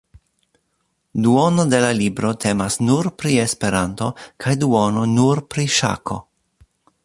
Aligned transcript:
Duono 1.25 1.65
de 1.73 1.81
la 1.83 1.91
libro 1.99 2.31
temas 2.45 2.79
nur 2.87 3.11
pri 3.23 3.35
Esperanto 3.43 4.09
kaj 4.45 4.57
duono 4.65 5.07
nur 5.15 5.47
pri 5.55 5.71
ŝako. 5.81 6.23